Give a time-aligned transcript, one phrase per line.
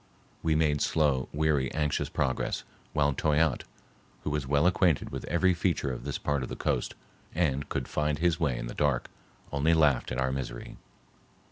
[0.41, 3.65] We made slow, weary, anxious progress while Toyatte,
[4.23, 6.95] who was well acquainted with every feature of this part of the coast
[7.35, 9.11] and could find his way in the dark,
[9.51, 10.77] only laughed at our misery.